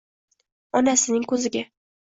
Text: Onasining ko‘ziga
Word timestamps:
Onasining 0.79 1.31
ko‘ziga 1.35 1.67